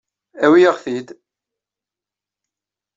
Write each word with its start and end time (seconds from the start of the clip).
Awi-yaɣ-t-id. 0.45 1.07